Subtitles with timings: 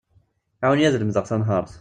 [0.63, 1.73] Ɛiwen-iyi ad lemdeɣ tanehart.